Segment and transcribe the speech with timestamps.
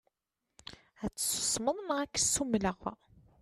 [1.03, 2.79] Ad tsusmeḍ neɣ ad k-ssumleɣ.